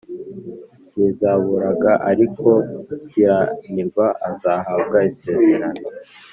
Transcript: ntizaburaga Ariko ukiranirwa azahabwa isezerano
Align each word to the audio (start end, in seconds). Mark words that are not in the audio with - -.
ntizaburaga 0.93 1.91
Ariko 2.11 2.47
ukiranirwa 2.95 4.05
azahabwa 4.29 4.97
isezerano 5.11 5.81